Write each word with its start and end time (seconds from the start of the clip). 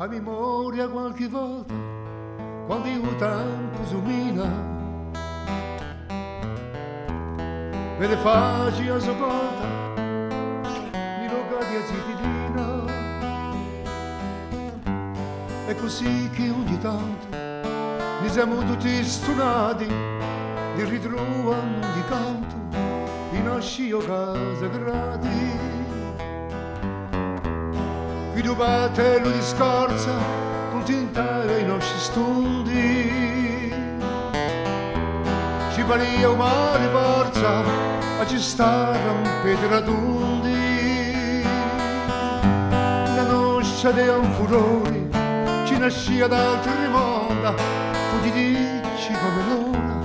a 0.00 0.06
memoria 0.06 0.88
qualche 0.88 1.26
volta, 1.26 1.74
quando 2.66 2.86
io 2.86 3.16
tempo 3.16 3.84
sumina, 3.84 4.48
vede 7.98 8.16
facile 8.18 8.92
a 8.92 8.98
sopporta, 9.00 9.66
mi 10.94 11.28
loga 11.28 11.64
di 11.66 11.76
azitina, 11.82 12.84
è 15.66 15.74
così 15.74 16.30
che 16.30 16.48
ogni 16.48 16.78
tanto 16.78 17.26
mi 18.22 18.28
siamo 18.28 18.62
tutti 18.66 19.02
stonati 19.02 19.86
di 20.76 20.84
ritrovare 20.84 21.80
di 21.94 22.04
canto 22.08 22.54
in 23.32 23.48
ascio 23.48 23.98
casa 23.98 24.68
gratis 24.68 25.87
qui 28.38 28.46
dove 28.46 28.90
te 28.94 29.18
lo 29.18 29.32
discorsa 29.32 30.12
non 30.70 30.84
ti 30.84 30.92
intende 30.92 31.58
i 31.58 31.64
nostri 31.64 31.98
stundi 31.98 33.72
ci 35.72 35.82
paria 35.82 36.30
umane 36.30 36.86
forza 36.86 37.64
a 38.20 38.26
ci 38.26 38.38
stare 38.38 39.08
un 39.08 39.28
pedratundi 39.42 41.42
la 43.16 43.24
nostra 43.24 43.90
dei 43.90 44.08
un 44.08 44.32
furore 44.34 45.08
ci 45.66 45.76
nascia 45.76 46.28
dal 46.28 46.60
tremonda 46.60 47.56
fuggitici 48.10 49.14
come 49.14 49.42
l'ora 49.48 49.96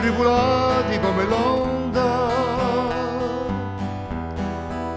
tribulati 0.00 0.98
come 0.98 1.24
l'onda. 1.24 2.26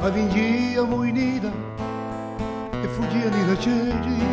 Avvingiamo 0.02 1.04
in 1.04 1.16
ida 1.16 1.81
e 2.92 2.94
fuggiamo 2.94 3.45
da 3.45 3.58
cieli 3.58 4.23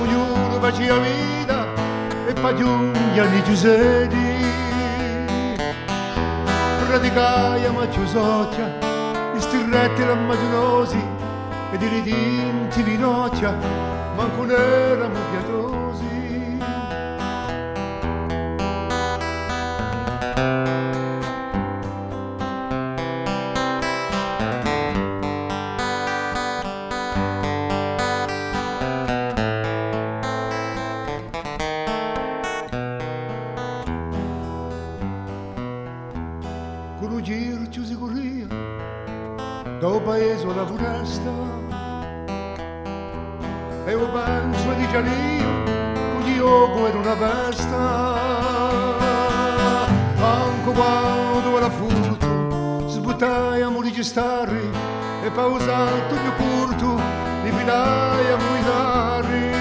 ognuno 0.00 0.60
faceva 0.60 0.98
vita 0.98 1.66
e 2.26 2.32
poi 2.34 2.56
giungiano 2.56 3.36
i 3.36 3.42
giusetti 3.42 4.16
praticaiamo 6.86 7.80
a 7.80 7.90
ciusoccia 7.90 8.90
i 9.34 9.40
stirretti 9.40 10.04
rammaginosi 10.04 11.02
ed 11.72 11.80
i 11.80 11.88
ridinti 11.88 12.82
di 12.82 12.98
noccia. 12.98 13.56
Manco 14.14 14.44
ne 14.44 14.54
erano 14.54 15.18
pietosi 15.30 15.41
giro 37.22 37.68
ci 37.70 37.84
si 37.84 37.96
corria 37.96 38.46
da 39.78 39.88
un 39.88 40.02
paese 40.02 40.44
alla 40.44 40.66
foresta 40.66 41.30
e 43.86 43.94
un 43.94 44.10
penso 44.12 44.72
di 44.72 44.88
Gianio 44.88 45.62
con 45.94 46.22
gli 46.22 46.38
occhi 46.38 46.82
ed 46.84 46.94
una 46.94 47.16
festa. 47.16 47.80
Anche 50.16 50.72
quando 50.72 51.56
era 51.56 51.70
furto 51.70 52.88
sbuttaiamo 52.88 53.82
di 53.82 54.02
stare 54.02 54.60
e 55.22 55.30
pausato 55.30 56.14
più 56.14 56.44
curto 56.44 57.00
di 57.44 57.50
finaiamo 57.50 58.56
in 58.56 59.51